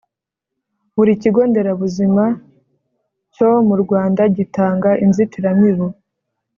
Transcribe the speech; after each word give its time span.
Buri 0.95 1.11
Kigo 1.21 1.41
nderabuzima 1.49 2.23
cyo 3.35 3.49
mu 3.67 3.75
Rwanda 3.83 4.21
gitanga 4.37 4.89
inzitiramibu. 5.05 5.87